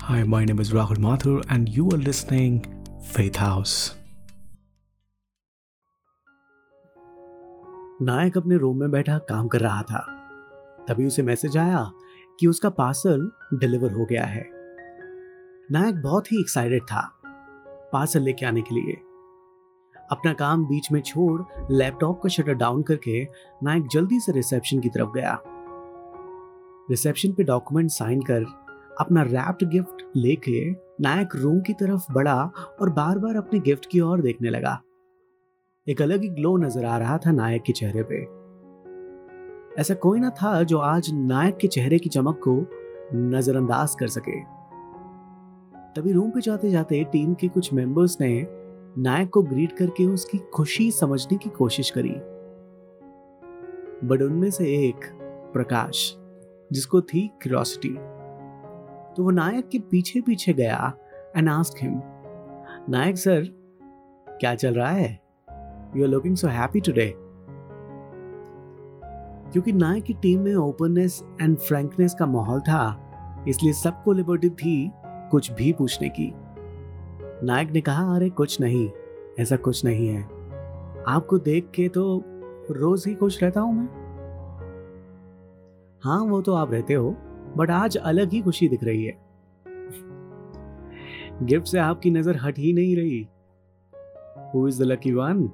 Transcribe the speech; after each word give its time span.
Hi, 0.00 0.18
my 0.18 0.44
name 0.44 0.60
is 0.60 0.68
Rahul 0.72 0.98
Mathur, 0.98 1.46
and 1.52 1.68
you 1.68 1.84
are 1.84 1.98
listening 2.00 2.54
Faith 3.16 3.36
House. 3.36 3.90
नायक 8.02 8.36
अपने 8.36 8.56
room 8.56 8.80
में 8.80 8.90
बैठा 8.90 9.18
काम 9.18 9.48
कर 9.48 9.60
रहा 9.60 9.82
था। 9.82 9.98
तभी 10.88 11.06
उसे 11.06 11.22
मैसेज 11.22 11.56
आया 11.56 11.92
कि 12.40 12.46
उसका 12.46 12.70
पार्सल 12.70 13.30
डिलीवर 13.54 13.92
हो 13.92 14.04
गया 14.04 14.24
है। 14.24 14.50
नायक 15.70 16.02
बहुत 16.02 16.32
ही 16.32 16.40
एक्साइटेड 16.40 16.82
था 16.82 17.20
पार्सल 17.92 18.20
लेके 18.20 18.46
आने 18.46 18.62
के 18.62 18.74
लिए। 18.74 18.92
अपना 20.10 20.32
काम 20.32 20.64
बीच 20.64 20.92
में 20.92 21.00
छोड़ 21.00 21.42
लैपटॉप 21.70 22.20
का 22.22 22.28
शटर 22.28 22.54
डाउन 22.54 22.82
करके 22.82 23.28
नायक 23.62 23.86
जल्दी 23.86 24.20
से 24.20 24.32
रिसेप्शन 24.32 24.80
की 24.80 24.88
तरफ़ 24.88 25.08
गया। 25.08 25.42
रिसेप्शन 26.90 27.32
पे 27.32 27.42
डॉक्यूमेंट 27.42 27.90
साइन 27.90 28.20
कर 28.20 28.69
अपना 29.00 29.22
रैप्ड 29.22 29.68
गिफ्ट 29.68 30.04
लेके 30.16 30.70
नायक 31.00 31.36
रूम 31.36 31.60
की 31.60 31.72
तरफ़ 31.72 32.12
बढ़ा 32.12 32.52
और 32.80 32.90
बार 32.90 33.18
बार 33.18 33.36
अपने 33.36 33.60
गिफ्ट 33.60 33.86
की 33.90 34.00
ओर 34.00 34.20
देखने 34.20 34.50
लगा। 34.50 34.80
एक 35.86 36.02
अलग 36.02 36.22
ही 36.22 36.28
ग्लो 36.28 36.56
नज़र 36.56 36.84
आ 36.84 36.98
रहा 36.98 37.18
था 37.18 37.30
नायक 37.32 37.62
के 37.62 37.72
चेहरे 37.72 38.02
पे। 38.02 38.22
ऐसा 39.80 39.94
कोई 39.94 40.20
ना 40.20 40.30
था 40.30 40.62
जो 40.62 40.78
आज 40.78 41.10
नायक 41.12 41.56
के 41.56 41.68
चेहरे 41.68 41.98
की 41.98 42.08
चमक 42.08 42.40
को 42.48 42.56
नजरअंदाज 43.14 43.94
कर 43.94 44.06
सके। 44.06 44.40
तभी 45.94 46.12
रूम 46.12 46.30
पे 46.30 46.40
जाते 46.40 46.70
जाते 46.70 47.04
टीम 47.04 47.34
के 47.34 47.48
कुछ 47.48 47.72
मेंबर्स 47.72 48.16
ने 48.20 48.46
नायक 48.98 49.30
को 49.30 49.42
ग्रीट 49.42 49.72
करके 49.72 50.06
उसकी 50.06 50.38
खुशी 50.54 50.90
समझने 50.90 51.38
की 51.38 51.50
कोशिश 51.50 51.90
करी। 51.90 52.14
बट 54.08 54.22
उनमें 54.22 54.50
से 54.50 54.66
एक 54.88 55.04
प्रकाश, 55.52 56.16
जिसको 56.72 57.00
थी 57.00 57.30
क्यूरोसिटी 57.42 57.88
तो 59.20 59.24
वो 59.24 59.30
नायक 59.30 59.68
के 59.68 59.78
पीछे 59.78 60.20
पीछे 60.20 60.52
गया 60.52 60.92
and 61.36 61.48
ask 61.48 61.82
him 61.82 62.00
Nayak 62.88 63.16
sir, 63.18 63.42
क्या 64.30 64.54
चल 64.54 64.74
रहा 64.74 64.90
है? 64.90 65.20
You 65.96 66.04
are 66.04 66.08
looking 66.08 66.36
so 66.36 66.48
happy 66.48 66.80
today 66.80 67.12
क्योंकि 69.52 69.72
नायक 69.72 70.04
की 70.04 70.14
टीम 70.14 70.40
में 70.40 70.54
ओपननेस 70.54 71.22
एंड 71.42 71.58
फ्रैंकनेस 71.58 72.14
का 72.14 72.26
माहौल 72.26 72.60
था, 72.60 73.44
इसलिए 73.48 73.72
सबको 73.72 74.12
लिबर्टी 74.12 74.50
थी 74.50 74.90
कुछ 75.06 75.52
भी 75.52 75.72
पूछने 75.72 76.08
की। 76.08 76.32
नायक 77.46 77.70
ने 77.70 77.80
कहा, 77.80 78.14
अरे, 78.16 78.30
कुछ 78.30 78.60
नहीं, 78.60 78.90
ऐसा 79.38 79.56
कुछ 79.56 79.84
नहीं 79.84 80.08
है। 80.08 80.22
आपको 81.08 81.38
देख 81.38 81.70
के 81.74 81.88
तो 81.88 82.22
रोज 82.70 83.04
ही 83.06 83.14
खुश 83.14 83.42
रहता 83.42 83.60
हूँ 83.60 83.74
मैं। 83.74 83.88
हाँ 86.02 86.22
वो 86.24 86.42
तो 86.42 86.54
आप 86.54 86.72
रहते 86.72 86.94
हो। 86.94 87.16
बट 87.56 87.70
आज 87.70 87.96
अलग 87.96 88.32
ही 88.32 88.40
खुशी 88.42 88.68
दिख 88.68 88.84
रही 88.84 89.04
है। 89.04 89.18
गिफ्ट 91.42 91.66
से 91.66 91.78
आपकी 91.78 92.10
नज़र 92.10 92.36
हट 92.36 92.58
ही 92.58 92.72
नहीं 92.72 92.96
रही। 92.96 93.28
Who 94.54 94.66
is 94.68 94.82
the 94.82 94.86
lucky 94.86 95.12
one 95.12 95.48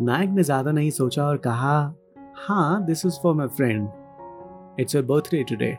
Nayak 0.00 0.30
ने 0.30 0.42
ज़्यादा 0.42 0.72
नहीं 0.72 0.90
सोचा 0.90 1.26
और 1.26 1.36
कहा 1.36 1.76
हाँ 2.36 2.84
this 2.84 3.06
is 3.06 3.18
for 3.22 3.34
my 3.34 3.48
friend 3.48 3.88
it's 4.80 4.94
your 4.94 5.04
birthday 5.04 5.42
today 5.42 5.76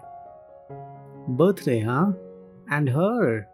birthday 1.29 1.79
हाँ? 1.79 2.09
एंड 2.73 2.89
हर 2.89 3.45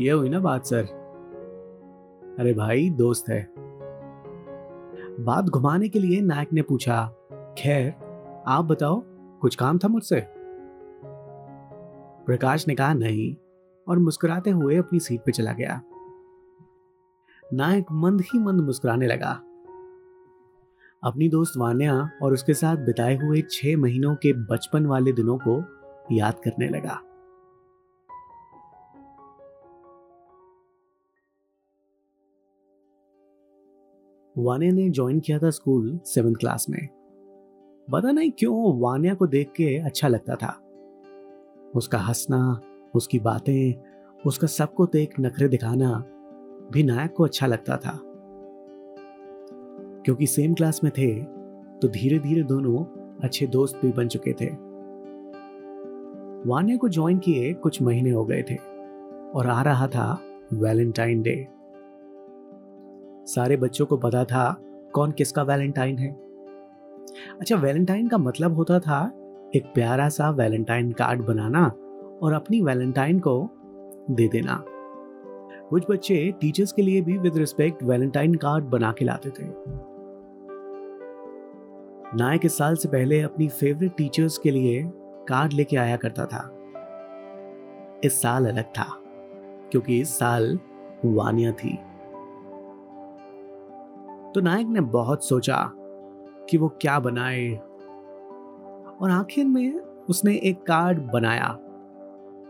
ये 0.00 0.10
हुई 0.10 0.28
ना 0.28 0.38
बात, 0.40 0.64
सर। 0.64 0.84
अरे 2.38 2.52
भाई, 2.54 2.88
दोस्त 2.90 3.28
है। 3.28 3.46
बात 5.20 5.44
घुमाने 5.44 5.88
के 5.88 5.98
लिए 5.98 6.20
नायक 6.20 6.52
ने 6.52 6.62
पूछा, 6.62 7.04
खैर 7.58 7.92
आप 8.46 8.64
बताओ, 8.64 9.02
कुछ 9.40 9.56
काम 9.56 9.78
था 9.78 9.88
मुझसे? 9.88 10.26
प्रकाश 12.26 12.68
ने 12.68 12.74
कहा, 12.74 12.94
नहीं, 12.94 13.36
और 13.88 13.98
मुस्कुराते 13.98 14.50
हुए 14.50 14.76
अपनी 14.76 15.00
सीट 15.00 15.20
पे 15.20 15.32
चला 15.32 15.52
गया। 15.52 15.82
नायक 17.52 17.86
मंद 17.92 18.20
ही 18.20 18.38
मंद 18.38 18.60
मुस्कुराने 18.60 19.06
लगा। 19.06 19.32
अपनी 21.02 21.28
दोस्त 21.28 21.52
वान्या 21.56 22.10
और 22.22 22.32
उसके 22.32 22.54
साथ 22.54 22.76
बिताए 22.76 23.16
हुए 23.16 23.42
छह 23.50 23.76
महीनों 23.76 24.14
के 24.14 24.32
बचपन 24.32 24.86
वाले 24.86 25.12
दिनों 25.12 25.38
को 25.38 25.64
याद 26.12 26.34
करने 26.34 26.68
लगा। 26.68 27.00
वान्या 34.38 34.72
ने 34.72 34.90
ज्वाइन 34.90 35.20
किया 35.20 35.38
था 35.38 35.50
स्कूल 35.50 36.00
सेवेंथ 36.04 36.34
क्लास 36.34 36.66
में। 36.70 36.93
पता 37.92 38.10
नहीं 38.10 38.30
क्यों 38.30 38.80
वान्या 38.80 39.14
को 39.14 39.26
देख 39.26 39.52
के 39.52 39.78
अच्छा 39.78 40.08
लगता 40.08 40.34
था। 40.34 40.60
उसका 41.74 41.98
हंसना, 41.98 42.60
उसकी 42.94 43.18
बातें, 43.18 43.74
उसका 44.26 44.46
सबको 44.46 44.86
देख 44.86 45.14
नखरे 45.20 45.48
दिखाना 45.48 46.04
भी 46.72 46.82
नायक 46.82 47.12
को 47.12 47.24
अच्छा 47.24 47.46
लगता 47.46 47.76
था। 47.76 48.00
क्योंकि 50.04 50.26
सेम 50.26 50.54
क्लास 50.54 50.80
में 50.84 50.92
थे 50.98 51.22
तो 51.80 51.88
धीरे 51.88 52.18
धीरे 52.18 52.42
दोनों 52.42 52.84
अच्छे 53.20 53.46
दोस्त 53.46 53.76
भी 53.82 53.92
बन 53.92 54.08
चुके 54.08 54.32
थे। 54.32 54.46
वान्या 56.50 56.76
को 56.76 56.88
ज्वाइन 56.88 57.18
किए 57.18 57.54
कुछ 57.54 57.82
महीने 57.82 58.10
हो 58.10 58.24
गए 58.24 58.42
थे 58.42 58.56
और 59.34 59.46
आ 59.46 59.62
रहा 59.62 59.86
था 59.86 60.20
वैलेंटाइन 60.52 61.22
डे 61.22 61.48
सारे 63.26 63.56
बच्चों 63.56 63.86
को 63.86 63.96
पता 63.96 64.24
था 64.24 64.56
कौन 64.94 65.12
किसका 65.12 65.42
वैलेंटाइन 65.42 65.98
है। 65.98 66.23
अच्छा 67.40 67.56
वैलेंटाइन 67.56 68.08
का 68.08 68.18
मतलब 68.18 68.54
होता 68.54 68.78
था 68.78 69.04
एक 69.56 69.64
प्यारा 69.74 70.08
सा 70.08 70.30
वैलेंटाइन 70.30 70.92
कार्ड 70.92 71.22
बनाना 71.22 71.66
और 72.22 72.32
अपनी 72.32 72.60
वैलेंटाइन 72.62 73.18
को 73.18 73.50
दे 74.10 74.28
देना। 74.28 74.64
कुछ 75.70 75.84
बच्चे 75.90 76.34
टीचर्स 76.40 76.72
के 76.72 76.82
लिए 76.82 77.00
भी 77.00 77.18
विद 77.18 77.36
रिस्पेक्ट 77.36 77.82
वैलेंटाइन 77.82 78.34
कार्ड 78.34 78.64
बना 78.64 78.92
के 78.92 79.04
लाते 79.04 79.30
थे। 79.30 79.46
नायक 82.16 82.44
इस 82.44 82.58
साल 82.58 82.76
से 82.76 82.88
पहले 82.88 83.20
अपनी 83.22 83.48
फेवरेट 83.48 83.96
टीचर्स 83.96 84.38
के 84.38 84.50
लिए 84.50 84.82
कार्ड 85.28 85.52
लेके 85.52 85.76
आया 85.76 85.96
करता 85.96 86.26
था। 86.26 86.50
इस 88.04 88.20
साल 88.22 88.46
अलग 88.46 88.64
था, 88.64 88.86
क्योंकि 89.70 90.00
इस 90.00 90.18
साल 90.18 90.58
वानिया 91.04 91.52
थी। 91.52 91.76
तो 94.34 94.40
नायक 94.40 94.66
ने 94.66 94.80
बहुत 94.80 95.24
सोचा 95.24 95.56
कि 96.50 96.56
वो 96.56 96.68
क्या 96.68 96.98
बनाए। 97.00 97.50
और 99.00 99.10
आखिर 99.10 99.46
में 99.46 99.80
उसने 100.10 100.34
एक 100.34 100.62
कार्ड 100.62 100.98
बनाया, 101.12 101.58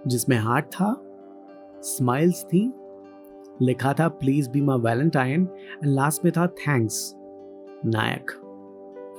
जिसमें 0.06 0.36
हार्ट 0.36 0.66
था, 0.66 0.94
स्माइल्स 1.80 2.44
थी, 2.44 2.72
लिखा 3.62 3.92
था, 3.92 4.08
please 4.08 4.50
be 4.50 4.60
my 4.60 4.78
Valentine, 4.78 5.42
and 5.42 5.86
last 5.86 6.24
में 6.24 6.32
था, 6.36 6.46
थैंक्स, 6.46 7.14
नायक। 7.86 8.30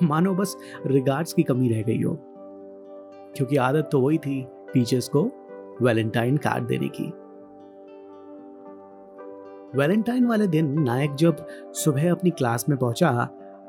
मानो 0.04 0.34
बस 0.34 0.56
रिगार्ड्स 0.86 1.34
की 1.34 1.44
कमी 1.44 1.70
रह 1.70 1.82
गई 1.82 2.02
हो, 2.02 2.18
क्योंकि 3.36 3.58
आदत 3.58 3.90
तो 3.92 4.02
वही 4.02 4.18
थी 4.18 4.48
टीचर्स 4.74 5.08
को 5.16 5.24
वैलेंटाइन 5.82 6.38
कार्ड 6.38 6.68
देने 6.68 6.88
की। 6.88 7.14
वैलेंटाइन 9.78 10.26
वाले 10.26 10.48
दिन 10.48 10.82
नायक 10.82 11.16
जब 11.16 11.46
सुबह 11.74 12.12
अपनी 12.12 12.30
क्लास 12.30 12.66
में 12.70 12.78
पहुँचा 12.78 13.10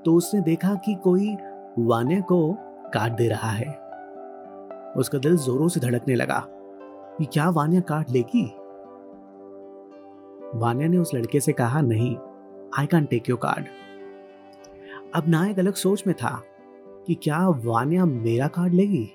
तो 0.06 0.14
उसने 0.14 0.40
देखा 0.40 0.74
कि 0.74 0.94
कोई 0.94 1.36
वान्या 1.78 2.20
को 2.20 2.52
काट 2.94 3.12
दे 3.12 3.28
रहा 3.28 3.50
है। 3.50 3.66
उसका 4.96 5.18
दिल 5.18 5.36
जोरों 5.36 5.68
से 5.68 5.80
धड़कने 5.80 6.14
लगा। 6.14 6.46
कि 7.18 7.24
क्या 7.24 7.50
वान्या 7.50 7.80
काट 7.80 8.10
लेगी? 8.10 8.44
वान्या 10.58 10.88
ने 10.88 10.98
उस 10.98 11.14
लड़के 11.14 11.40
से 11.40 11.52
कहा, 11.52 11.80
नहीं 11.80 12.16
I 12.78 12.86
can 12.86 13.04
take 13.04 13.30
your 13.30 13.38
card 13.42 13.66
अब 15.14 15.28
नायक 15.28 15.58
अलग 15.58 15.74
सोच 15.74 16.04
में 16.06 16.16
था 16.16 16.42
कि 17.06 17.14
क्या 17.14 17.48
वान्या 17.48 18.04
मेरा 18.04 18.46
कार्ड 18.46 18.74
लेगी। 18.74 19.10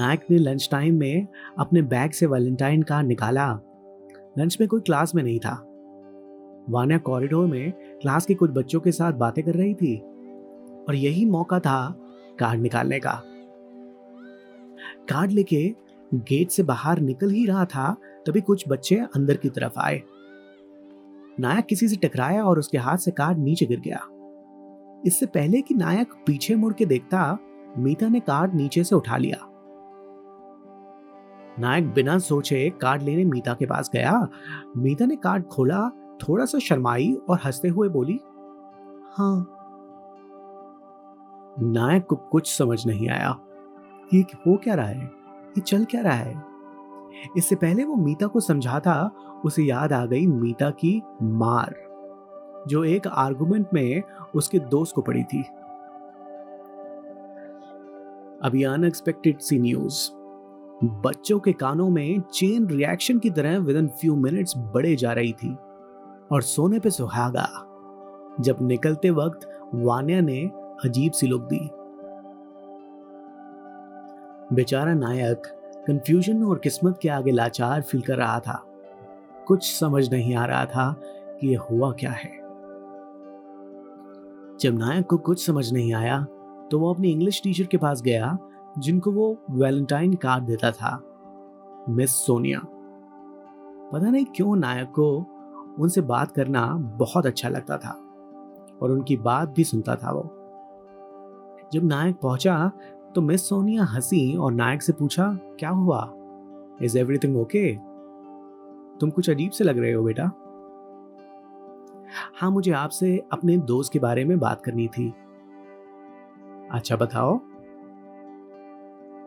नायक 0.00 0.20
ने 0.30 0.38
लंच 0.38 0.68
टाइम 0.72 0.94
में 0.94 1.26
अपने 1.58 1.82
बैग 1.82 2.10
से 2.10 2.26
वैलेंटाइन 2.26 2.82
कार्ड 2.82 3.06
निकाला। 3.06 3.60
लंच 4.38 4.56
में 4.60 4.68
कोई 4.68 4.80
क्लास 4.80 5.14
में 5.14 5.22
नहीं 5.22 5.38
था। 5.38 5.66
वान्या 6.70 6.98
कॉरिडोर 6.98 7.46
में 7.46 7.72
क्लास 7.72 8.26
के 8.26 8.34
कुछ 8.34 8.50
बच्चों 8.50 8.80
के 8.80 8.92
साथ 8.92 9.12
बातें 9.12 9.44
कर 9.44 9.54
रही 9.54 9.74
थी 9.74 9.96
और 10.88 10.94
यही 10.94 11.24
मौका 11.24 11.58
था 11.60 11.96
कार्ड 12.38 12.60
निकालने 12.60 13.00
का। 13.00 13.22
कार्ड 15.08 15.30
लेके 15.30 15.74
गेट 16.14 16.50
से 16.50 16.62
बाहर 16.62 17.00
निकल 17.00 17.30
ही 17.30 17.46
रहा 17.46 17.64
था 17.64 17.96
तभी 18.26 18.40
कुछ 18.40 18.64
बच्चे 18.68 18.96
अंदर 18.96 19.36
की 19.36 19.48
तरफ़ 19.48 19.78
आए। 19.78 20.02
नायक 21.40 21.64
किसी 21.64 21.88
से 21.88 21.96
टकराया 21.96 22.44
और 22.44 22.58
उसके 22.58 22.78
हाथ 22.78 22.96
से 22.96 23.10
कार्ड 23.10 23.38
नीचे 23.38 23.66
गिर 23.66 23.80
गया। 23.80 24.06
इससे 25.06 25.26
पहले 25.26 25.60
कि 25.60 25.74
नायक 25.74 26.12
पीछे 26.26 26.54
मुड़ 26.54 26.72
के 26.72 26.86
देखता, 26.86 27.38
मीता 27.78 28.08
ने 28.08 28.20
कार्ड 28.20 28.54
नीचे 28.54 28.84
से 28.84 28.94
उठा 28.94 29.16
लिया। 29.16 29.46
नायक 31.58 31.92
बिना 31.92 32.18
सोचे 32.18 32.72
कार्ड 32.80 33.02
लेने 33.02 33.24
मीता 33.24 33.54
के 33.54 33.66
पास 33.66 33.90
गया। 33.92 34.28
मीता 34.76 35.06
ने 35.06 35.16
कार्ड 35.16 35.44
खोला 35.44 35.99
थोड़ा 36.28 36.44
सा 36.44 36.58
शर्माई 36.58 37.12
और 37.28 37.38
हँसते 37.44 37.68
हुए 37.68 37.88
बोली 37.88 38.20
हाँ। 39.14 39.56
नायक 41.62 42.06
को 42.06 42.16
कुछ 42.16 42.58
समझ 42.58 42.86
नहीं 42.86 43.08
आया 43.08 43.36
कि 44.10 44.24
हो 44.46 44.56
क्या 44.56 44.74
रहा 44.74 44.86
है 44.86 45.04
ये 45.04 45.60
चल 45.60 45.84
क्या 45.84 46.00
रहा 46.00 46.14
है। 46.14 46.42
इससे 47.36 47.56
पहले 47.56 47.84
वो 47.84 47.94
मीता 47.94 48.26
को 48.26 48.40
समझाता 48.40 49.10
उसे 49.44 49.62
याद 49.62 49.92
आ 49.92 50.04
गई 50.06 50.26
मीता 50.26 50.70
की 50.70 51.02
मार, 51.22 51.74
जो 52.68 52.84
एक 52.84 53.06
आर्गुमेंट 53.06 53.66
में 53.74 54.02
उसके 54.34 54.58
दोस्त 54.58 54.94
को 54.94 55.02
पड़ी 55.02 55.22
थी। 55.24 55.42
अभी 58.42 58.62
अनएक्सपेक्टेड 58.62 59.38
सी 59.38 59.58
न्यूज़ 59.58 60.10
बच्चों 60.84 61.38
के 61.40 61.52
कानों 61.52 61.88
में 61.90 62.20
चेन 62.20 62.66
रिएक्शन 62.66 63.18
की 63.18 63.30
तरह 63.30 63.58
विद 63.58 63.76
इन 63.76 63.88
फ्यू 63.88 64.16
मिनट्स 64.16 64.54
बढ़े 64.56 64.96
जा 64.96 65.12
रही 65.12 65.32
थी। 65.32 65.56
और 66.32 66.42
सोने 66.42 66.78
पे 66.78 66.90
सुहागा। 66.90 67.48
जब 68.40 68.56
निकलते 68.62 69.10
वक्त 69.10 69.48
वान्या 69.74 70.20
ने 70.20 70.40
अजीब 70.84 71.12
सी 71.12 71.26
लुक 71.26 71.42
दी। 71.42 71.68
बेचारा 74.52 74.94
नायक 74.94 75.42
कंफ्यूजन 75.86 76.42
और 76.44 76.58
किस्मत 76.58 76.98
के 77.02 77.08
आगे 77.08 77.30
लाचार 77.30 77.82
फील 77.82 78.00
कर 78.00 78.16
रहा 78.16 78.38
था। 78.40 78.62
कुछ 79.46 79.64
समझ 79.80 80.10
नहीं 80.10 80.34
आ 80.34 80.44
रहा 80.44 80.64
था 80.64 80.92
कि 81.40 81.48
यह 81.48 81.60
हुआ 81.60 81.90
क्या 81.92 82.10
है। 82.10 82.38
जब 84.60 84.78
नायक 84.78 85.06
को 85.06 85.16
कुछ 85.16 85.46
समझ 85.46 85.72
नहीं 85.72 85.94
आया 85.94 86.26
तो 86.70 86.78
वो 86.78 86.92
अपनी 86.94 87.10
इंग्लिश 87.10 87.40
टीचर 87.44 87.64
के 87.64 87.76
पास 87.76 88.02
गया, 88.02 88.38
जिनको 88.78 89.12
वो 89.12 89.36
वैलेंटाइन 89.50 90.14
कार्ड 90.14 90.44
देता 90.44 90.70
था। 90.70 91.02
मिस 91.88 92.10
सोनिया। 92.10 92.60
पता 93.92 94.10
नहीं 94.10 94.24
क्यों 94.24 94.56
नायक 94.56 94.88
को 94.88 95.26
उनसे 95.80 96.00
बात 96.00 96.32
करना 96.32 96.66
बहुत 96.98 97.26
अच्छा 97.26 97.48
लगता 97.48 97.76
था 97.76 97.90
और 98.82 98.90
उनकी 98.90 99.16
बात 99.16 99.48
भी 99.48 99.64
सुनता 99.64 99.94
था 99.96 100.12
वो। 100.12 100.22
जब 101.72 101.84
नायक 101.84 102.16
पहुँचा 102.16 102.70
तो 103.14 103.20
मिस 103.20 103.48
सोनिया 103.48 103.84
हँसी 103.84 104.36
और 104.36 104.52
नायक 104.52 104.82
से 104.82 104.92
पूछा, 104.92 105.38
क्या 105.58 105.70
हुआ? 105.70 106.12
इज़ 106.82 106.98
एवरीथिंग 106.98 107.36
ओके 107.36 107.72
तुम 109.00 109.10
कुछ 109.10 109.30
अजीब 109.30 109.50
से 109.50 109.64
लग 109.64 109.78
रहे 109.78 109.92
हो 109.92 110.02
बेटा? 110.02 110.30
हाँ 112.40 112.50
मुझे 112.50 112.72
आपसे 112.72 113.16
अपने 113.32 113.56
दोस्त 113.56 113.92
के 113.92 113.98
बारे 113.98 114.24
में 114.24 114.38
बात 114.38 114.62
करनी 114.64 114.86
थी। 114.88 115.08
अच्छा 116.70 116.96
बताओ। 116.96 117.40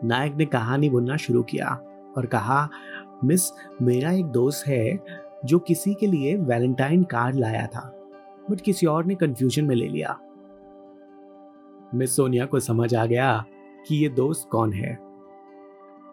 नायक 0.04 0.34
ने 0.34 0.46
कहानी 0.46 0.90
बुनना 0.90 1.16
शुरू 1.16 1.42
किया 1.42 1.68
और 2.16 2.26
कहा, 2.26 2.68
मिस, 3.24 3.50
मेरा 3.82 4.10
एक 4.10 4.26
दोस्त 4.26 4.66
है 4.66 4.94
जो 5.44 5.58
किसी 5.58 5.94
के 5.94 6.06
लिए 6.06 6.36
वैलेंटाइन 6.36 7.02
कार्ड 7.02 7.36
लाया 7.36 7.66
था, 7.66 7.90
बट 8.50 8.60
किसी 8.60 8.86
और 8.86 9.04
ने 9.04 9.14
कंफ्यूजन 9.14 9.64
में 9.64 9.74
ले 9.76 9.88
लिया। 9.88 10.18
मिस 11.94 12.16
सोनिया 12.16 12.46
को 12.46 12.60
समझ 12.60 12.94
आ 12.94 13.04
गया 13.06 13.44
कि 13.88 13.96
ये 13.96 14.08
दोस्त 14.08 14.48
कौन 14.50 14.72
है। 14.72 14.98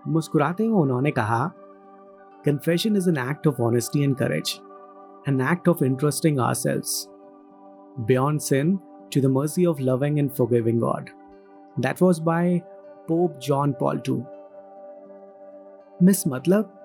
मुस्कुराते 0.07 0.65
हुए 0.65 0.81
उन्होंने 0.81 1.11
कहा 1.11 1.45
confession 2.45 2.95
is 2.95 3.09
an 3.09 3.17
act 3.29 3.47
of 3.47 3.61
honesty 3.61 4.03
and 4.03 4.15
courage 4.15 4.59
an 5.27 5.41
act 5.41 5.69
of 5.69 5.83
interesting 5.83 6.39
ourselves 6.53 8.03
beyond 8.05 8.41
sin 8.41 8.75
to 9.13 9.21
the 9.21 9.25
mercy 9.25 9.65
of 9.65 9.81
loving 9.81 10.19
and 10.19 10.29
forgiving 10.29 10.79
God 10.79 11.09
that 11.79 12.01
was 12.01 12.21
by 12.21 12.57
Pope 13.07 13.39
John 13.43 13.71
Paul 13.71 13.99
two 13.99 14.21
miss 16.03 16.27
मतलब 16.27 16.77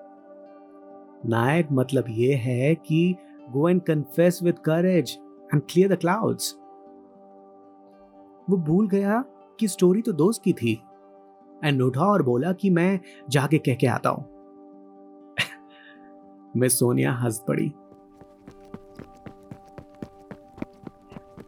नायक 1.27 1.67
मतलब 1.71 2.05
ये 2.09 2.33
है 2.33 2.75
कि 2.75 3.15
go 3.49 3.69
and 3.69 3.81
confess 3.81 4.39
with 4.43 4.59
courage 4.59 5.17
and 5.53 5.61
clear 5.61 5.95
the 5.95 5.97
clouds 5.97 6.55
वो 8.49 8.57
भूल 8.57 8.87
गया 8.87 9.23
कि 9.59 9.67
story 9.67 10.01
तो 10.01 10.11
दोस्त 10.11 10.43
की 10.43 10.53
थी 10.53 10.83
एंड 11.63 11.81
उठा 11.81 12.05
और 12.05 12.23
बोला 12.23 12.51
कि 12.51 12.69
मैं 12.69 12.99
जाके 13.29 13.57
कह 13.57 13.73
के 13.73 13.87
आता 13.87 14.09
हूँ। 14.09 14.25
मैं 16.57 16.67
सोनिया 16.67 17.13
हंस 17.13 17.43
पड़ी। 17.47 17.71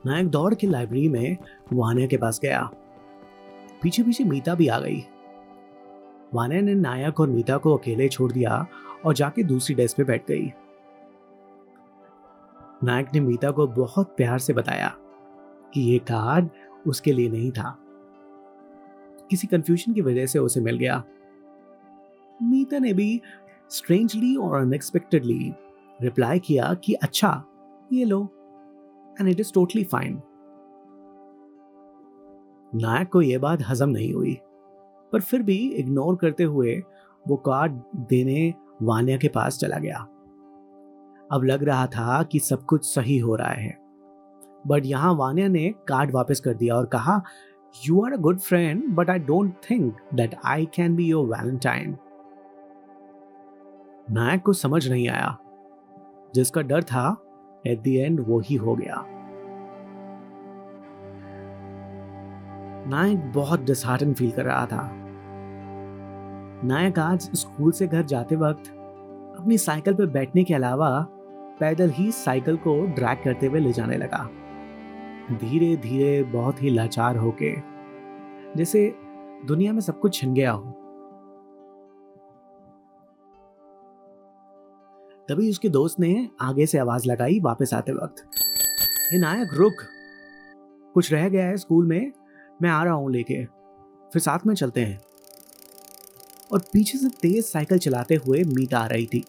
नायक 0.06 0.28
दौड़ 0.28 0.54
के 0.54 0.68
लाइब्रेरी 0.68 1.10
में 1.10 1.38
वानिया 1.74 2.08
के 2.08 2.18
पास 2.18 2.40
गया। 2.44 2.70
पीछे 3.84 4.04
पीछे 4.04 4.24
मीता 4.24 4.56
भी 4.56 4.68
आ 4.68 4.80
गई। 4.80 5.04
वानिया 6.34 6.62
ने 6.62 6.74
नायक 6.74 7.20
और 7.20 7.30
मीता 7.30 7.58
को 7.58 7.78
अकेले 7.78 8.08
छोड़ 8.10 8.32
दिया 8.32 8.68
और 9.06 9.14
जाके 9.14 9.44
दूसरी 9.44 9.76
डेस्क 9.76 9.98
पे 9.98 10.04
बैठ 10.04 10.28
गई। 10.28 10.52
नायक 12.84 13.08
ने 13.14 13.20
मीता 13.20 13.52
को 13.52 13.68
बहुत 13.68 14.14
प्यार 14.18 14.40
से 14.40 14.54
बताया 14.54 14.96
कि 15.74 15.82
ये 15.82 16.00
कार्ड 16.00 16.50
उसके 16.88 17.14
लिए 17.14 17.30
नहीं 17.30 17.52
था। 17.52 17.78
किसी 19.30 19.48
कंफ्यूजन 19.48 19.94
की 19.94 20.02
वजह 20.02 20.26
से 20.26 20.40
उसे 20.40 20.62
मिल 20.62 20.78
गया। 20.78 21.04
मीता 22.44 22.80
ने 22.80 22.94
भी 22.94 23.22
स्ट्रेंजली 23.70 24.36
और 24.36 24.62
अनएक्सपेक्टेडली 24.62 25.54
रिप्लाई 26.02 26.40
किया 26.40 26.74
कि 26.74 26.94
अच्छा 26.94 27.44
ये 27.94 28.06
लो 28.06 28.24
and 29.20 29.30
it 29.30 29.40
is 29.40 29.54
totally 29.54 29.84
fine 29.84 30.22
Nayak 32.76 33.10
को 33.10 33.22
यह 33.22 33.40
बात 33.40 33.60
हजम 33.68 33.90
नहीं 33.90 34.14
हुई, 34.14 34.38
पर 35.12 35.22
फिर 35.22 35.42
भी 35.42 35.58
इग्नोर 35.70 36.16
करते 36.16 36.44
हुए 36.44 36.84
वो 37.28 37.36
कार्ड 37.36 37.82
देने 37.96 38.54
वानिया 38.82 39.18
के 39.18 39.28
पास 39.28 39.58
चला 39.58 39.78
गया। 39.78 39.98
अब 41.32 41.44
लग 41.44 41.64
रहा 41.64 41.86
था 41.88 42.24
कि 42.24 42.40
सब 42.40 42.66
कुछ 42.66 42.86
सही 42.86 43.18
हो 43.18 43.36
रहा 43.36 43.52
है। 43.52 43.78
बट 44.68 44.86
यहाँ 44.86 45.14
वानिया 45.14 45.48
ने 45.48 45.76
कार्ड 45.88 46.12
वापस 46.12 46.40
कर 46.40 46.54
दिया 46.54 46.76
और 46.76 46.86
कहा 46.86 47.22
you 47.88 48.06
are 48.06 48.14
a 48.14 48.18
good 48.18 48.40
friend 48.40 48.96
but 48.96 49.10
I 49.10 49.20
don't 49.20 49.54
think 49.72 49.98
that 50.14 50.36
I 50.46 50.66
can 50.66 50.96
be 50.96 51.06
your 51.06 51.28
Valentine 51.28 51.98
Nayak 54.12 54.42
को 54.42 54.54
समझ 54.54 54.90
नहीं 54.90 55.10
आया। 55.10 55.38
जिसका 56.36 56.62
डर 56.62 56.84
था 56.84 57.24
एट 57.68 57.82
द 57.82 57.88
एंड 57.88 58.20
वो 58.28 58.40
ही 58.40 58.56
हो 58.56 58.76
गया। 58.76 59.06
नायक 62.88 63.32
बहुत 63.32 63.62
डिसहार्टन 63.62 64.14
फील 64.14 64.32
कर 64.32 64.46
रहा 64.46 64.66
था। 64.66 65.09
नायक 66.64 66.98
आज 67.00 67.30
स्कूल 67.36 67.72
से 67.72 67.86
घर 67.88 68.02
जाते 68.04 68.36
वक्त 68.36 68.68
अपनी 69.40 69.58
साइकिल 69.58 69.94
पर 69.94 70.06
बैठने 70.06 70.44
के 70.44 70.54
अलावा 70.54 70.90
पैदल 71.60 71.90
ही 71.90 72.12
साइकिल 72.12 72.58
को 72.58 72.76
ड्रैग 72.86 73.24
करते 73.24 73.48
हुए 73.48 73.60
ले 73.60 73.72
जाने 73.72 73.98
लगा। 73.98 74.24
धीरे 75.34 75.76
धीरे 75.78 76.24
बहुत 76.24 76.62
ही 76.64 76.70
लाचार 76.70 77.18
होके, 77.18 77.54
जैसे 78.58 78.94
दुनिया 79.48 79.74
में 79.74 79.82
सब 79.82 80.00
कुछ 80.00 80.20
छिन 80.20 80.34
गया 80.34 80.52
हो। 80.52 80.72
तभी 85.30 85.50
उसके 85.50 85.70
दोस्त 85.70 86.00
ने 86.00 86.30
आगे 86.42 86.66
से 86.66 86.78
आवाज़ 86.78 87.08
लगाई 87.08 87.40
वापस 87.40 87.74
आते 87.74 87.94
वक्त, 87.94 88.26
हे 89.12 89.20
नायक, 89.20 89.54
रुक। 89.54 89.86
कुछ 90.96 91.14
रह 91.14 91.30
गया 91.30 91.46
है 91.46 91.58
स्कूल 91.58 91.88
में, 91.88 92.12
मैं 92.62 92.70
आ 92.70 92.84
रहा 92.84 92.94
हूँ 92.94 93.12
लेके। 93.12 93.46
फिर 94.14 94.22
साथ 94.22 94.46
में 94.48 94.56
चलते 94.56 94.82
हैं। 94.82 95.00
और 96.52 96.64
पीछे 96.74 96.98
से 96.98 97.10
तेज 97.22 97.44
साइकिल 97.46 97.78
चलाते 97.78 98.16
हुए 98.16 98.44
मीता 98.46 98.80
आ 98.80 98.88
रही 98.88 99.06
थी। 99.06 99.24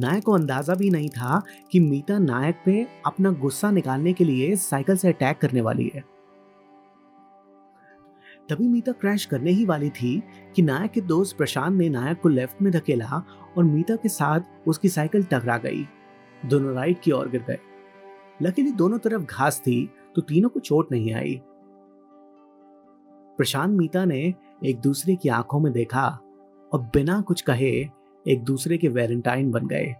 नायक 0.00 0.24
को 0.24 0.32
अंदाज़ा 0.32 0.74
भी 0.74 0.90
नहीं 0.90 1.08
था 1.08 1.42
कि 1.72 1.80
मीता 1.80 2.18
नायक 2.18 2.62
पे 2.64 2.86
अपना 3.06 3.30
गुस्सा 3.40 3.70
निकालने 3.70 4.12
के 4.12 4.24
लिए 4.24 4.54
साइकिल 4.56 4.96
से 4.96 5.08
अटैक 5.08 5.38
करने 5.38 5.60
वाली 5.60 5.90
है। 5.94 6.04
तभी 8.48 8.68
मीता 8.68 8.92
क्रैश 8.92 9.24
करने 9.24 9.50
ही 9.50 9.64
वाली 9.64 9.88
थी 9.90 10.22
कि 10.56 10.62
नायक 10.62 10.90
के 10.90 11.00
दोस्त 11.00 11.36
प्रशांत 11.36 11.76
ने 11.78 11.88
नायक 11.88 12.20
को 12.20 12.28
लेफ़्ट 12.28 12.62
में 12.62 12.72
धकेला 12.72 13.22
और 13.58 13.64
मीता 13.64 13.96
के 13.96 14.08
साथ 14.08 14.68
उसकी 14.68 14.88
साइकिल 14.88 15.24
टकरा 15.24 15.56
गई। 15.58 15.86
दोनों 16.42 16.74
राइट 16.74 17.00
की 17.00 17.12
ओर 17.12 17.28
गिर 17.28 17.42
गए। 17.48 17.58
लकीली 18.42 18.72
दोनों 18.72 18.98
तरफ़ 18.98 19.22
घास 19.22 19.60
थी 19.60 19.84
तो 20.14 20.22
तीनों 20.22 20.48
को 20.48 20.60
चोट 20.60 20.92
नहीं 20.92 21.12
आई। 21.14 21.40
प्रशांत 23.38 23.76
मीता 23.78 24.04
ने 24.04 24.34
एक 24.64 24.80
दूसरे 24.80 25.16
की 25.16 25.28
आँखों 25.28 25.60
में 25.60 25.72
देखा 25.72 26.08
और 26.72 26.80
बिना 26.80 27.20
कुछ 27.20 27.40
कहे 27.40 27.70
एक 28.28 28.42
दूसरे 28.42 28.78
के 28.78 28.88
वैलेंटाइन 28.88 29.50
बन 29.50 29.66
गए। 29.66 29.94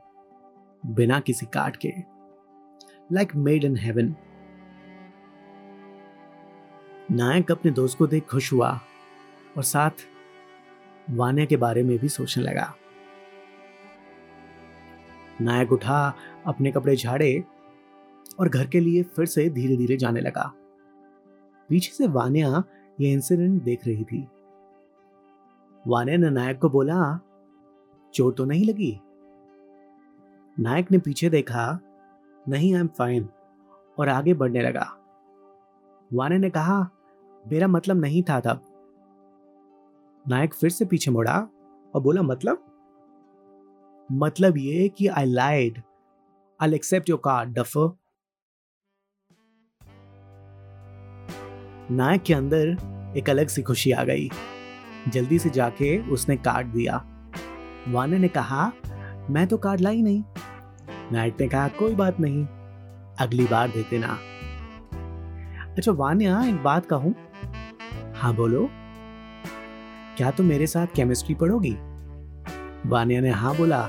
बिना 0.87 1.21
किसी 1.21 1.47
काट 1.47 1.77
के। 1.77 1.93
Like 3.13 3.37
made 3.37 3.65
in 3.65 3.77
heaven 3.77 4.17
Nayak 7.11 7.53
अपने 7.53 7.71
दोस्त 7.71 7.99
को 7.99 8.07
देख 8.07 8.27
खुश 8.27 8.53
हुआ 8.53 8.81
और 9.57 9.63
साथ 9.63 9.91
वान्या 11.11 11.45
के 11.45 11.57
बारे 11.57 11.83
में 11.83 11.99
भी 11.99 12.09
सोचने 12.09 12.45
लगा। 12.45 12.75
नायक 15.41 15.73
उठा 15.73 16.15
अपने 16.47 16.73
कपड़े 16.73 16.97
झाड़े 16.97 17.45
और 18.41 18.49
घर 18.49 18.67
के 18.67 18.81
लिए 18.81 19.03
फिर 19.03 19.27
से 19.27 19.51
धीरे 19.51 19.77
धीरे 19.77 19.97
जाने 19.97 20.21
लगा। 20.21 20.53
पीछे 21.69 21.93
से 21.93 22.07
वान्या 22.07 22.65
ये 23.01 23.13
इंसिडेंट 23.13 23.63
देख 23.63 23.87
रही 23.87 24.05
थी। 24.05 24.29
वान्या 25.89 26.17
ने 26.17 26.31
नायक 26.31 26.59
को 26.59 26.69
बोला 26.69 27.21
चोट 28.15 28.37
तो 28.37 28.45
नहीं 28.45 28.65
लगी? 28.65 29.01
नायक 30.59 30.91
ने 30.91 30.99
पीछे 30.99 31.31
देखा, 31.31 31.81
नहीं 32.49 32.75
आई 32.75 32.81
एम 32.81 32.87
फाइन 32.87 33.29
और 33.99 34.09
आगे 34.09 34.35
बढ़ने 34.35 34.63
लगा। 34.63 34.87
वाने 36.15 36.39
ने 36.39 36.51
कहा, 36.51 36.91
मेरा 37.53 37.69
मतलब 37.69 37.97
नहीं 37.97 38.23
था 38.23 38.41
तब। 38.41 38.61
नायक 40.29 40.55
फिर 40.55 40.71
से 40.71 40.85
पीछे 40.85 41.11
मुड़ा 41.11 41.49
और 41.95 42.01
बोला 42.03 42.23
मतलब? 42.23 42.65
मतलब 44.13 44.59
ये 44.59 44.89
कि 44.89 45.07
I 45.07 45.25
lied 45.25 45.83
I 46.63 46.75
accept 46.75 47.11
your 47.11 47.21
card 47.25 47.51
duffer 47.51 47.97
Nayak 51.91 52.23
के 52.23 52.35
अंदर 52.35 52.77
एक 53.17 53.31
अलग 53.31 53.47
सी 53.47 53.63
खुशी 53.63 53.93
आ 53.93 54.05
गई। 54.05 54.31
जल्दी 55.09 55.39
से 55.39 55.51
जाके 55.51 55.99
उसने 55.99 56.37
कार्ड 56.37 56.67
दिया। 56.67 57.05
वाने 57.89 58.19
ने 58.19 58.29
कहा, 58.29 58.73
मैं 59.31 59.47
तो 59.47 59.57
कार्ड 59.57 59.81
लाई 59.81 60.03
नहीं। 60.03 60.23
नायक 61.13 61.37
ने 61.41 61.49
कहा, 61.49 61.69
कोई 61.69 61.95
बात 61.95 62.21
नहीं, 62.21 62.45
अगली 63.21 63.45
बार 63.45 63.69
देते 63.69 63.99
ना। 63.99 64.19
अच्छा 65.77 65.93
वान्या, 65.93 66.43
एक 66.43 66.63
बात 66.63 66.87
कहूँ? 66.87 67.15
हाँ 68.15 68.35
बोलो। 68.35 68.69
क्या 70.17 70.31
तुम 70.31 70.47
मेरे 70.47 70.67
साथ 70.67 70.87
केमिस्ट्री 70.95 71.35
पढ़ोगी? 71.35 71.77
वानिया 72.87 73.21
ने 73.21 73.31
हाँ 73.31 73.57
बोला 73.57 73.81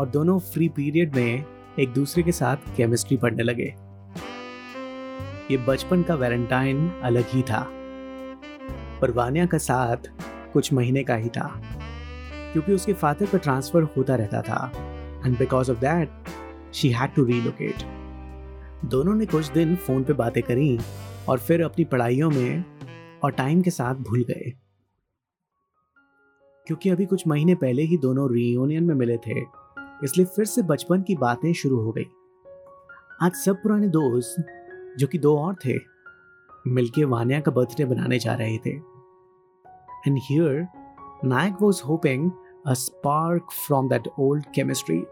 और 0.00 0.08
दोनों 0.08 0.38
फ्री 0.38 0.68
पीरियड 0.68 1.16
में 1.16 1.44
एक 1.78 1.92
दूसरे 1.92 2.22
के 2.22 2.32
साथ 2.32 2.56
केमिस्ट्री 2.76 3.16
पढ़ने 3.16 3.42
लगे। 3.42 3.74
ये 5.50 5.56
बचपन 5.56 6.02
का 6.02 6.14
वैलेंटाइन 6.14 6.90
अलग 7.02 7.24
ही 7.28 7.42
था। 7.42 7.66
पर 9.00 9.10
वानिया 9.10 9.46
का 9.46 9.58
साथ 9.58 9.96
कुछ 10.52 10.72
महीने 10.72 11.02
का 11.04 11.14
ही 11.14 11.28
था, 11.28 11.48
क्योंकि 12.52 12.72
उसके 12.72 12.92
फादर 12.92 13.26
का 13.26 13.38
ट्रांसफ़र 13.38 13.82
होता 13.96 14.14
रहता 14.14 14.42
था। 14.42 14.70
And 15.26 15.38
because 15.38 15.70
of 15.70 15.78
that 15.78 16.72
she 16.74 16.90
had 16.90 17.14
to 17.14 17.24
relocate 17.24 17.82
दोनों 18.84 19.14
ने 19.14 19.26
कुछ 19.26 19.48
दिन 19.48 19.74
फ़ोन 19.76 20.04
पे 20.04 20.12
बातें 20.12 20.42
करी 20.42 20.78
और 21.28 21.38
फिर 21.38 21.62
अपनी 21.62 21.84
पढ़ाइयों 21.84 22.30
में 22.30 22.64
और 23.24 23.30
टाइम 23.30 23.62
के 23.62 23.70
साथ 23.70 23.94
भूल 23.94 24.24
गए। 24.24 24.52
क्योंकि 26.66 26.90
अभी 26.90 27.06
कुछ 27.06 27.26
महीने 27.26 27.54
पहले 27.54 27.82
ही 27.82 27.96
दोनों 27.98 28.32
रीयूनियन 28.32 28.84
में 28.84 28.94
मिले 28.94 29.16
थे, 29.16 29.40
इसलिए 30.04 30.26
फिर 30.26 30.44
से 30.44 30.62
बचपन 30.62 31.02
की 31.02 31.14
बातें 31.14 31.52
शुरू 31.52 31.80
हो 31.80 31.92
गई। 31.92 32.06
आज 33.22 33.32
सब 33.34 33.62
पुराने 33.62 33.88
दोस्त, 33.88 34.44
जो 34.98 35.06
कि 35.06 35.18
दो 35.18 35.36
और 35.38 35.54
थे, 35.64 35.78
मिलके 36.66 37.04
वानिया 37.04 37.40
का 37.40 37.50
बर्थडे 37.50 37.84
बनाने 37.84 38.18
जा 38.18 38.34
रहे 38.34 38.58
थे। 38.58 38.91
And 40.04 40.18
here, 40.18 40.68
Nag 41.22 41.60
was 41.60 41.80
hoping 41.80 42.32
a 42.66 42.74
spark 42.74 43.52
from 43.52 43.88
that 43.88 44.06
old 44.16 44.52
chemistry 44.52 45.04